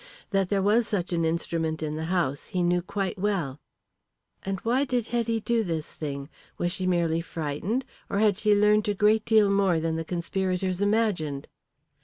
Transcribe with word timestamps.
That 0.31 0.49
there 0.49 0.63
was 0.63 0.87
such 0.87 1.13
an 1.13 1.23
instrument 1.23 1.83
in 1.83 1.95
the 1.95 2.05
house 2.05 2.47
he 2.47 2.63
knew 2.63 2.81
quite 2.81 3.19
well. 3.19 3.59
And 4.41 4.59
why 4.61 4.83
did 4.83 5.05
Hetty 5.05 5.33
Lawrence 5.33 5.45
do 5.45 5.63
this 5.63 5.93
thing? 5.93 6.27
Was 6.57 6.71
she 6.71 6.87
merely 6.87 7.21
frightened, 7.21 7.85
or 8.09 8.17
had 8.17 8.35
she 8.35 8.55
learnt 8.55 8.87
a 8.87 8.95
great 8.95 9.25
deal 9.25 9.51
more 9.51 9.79
than 9.79 9.97
the 9.97 10.03
conspirators 10.03 10.81
imagined? 10.81 11.47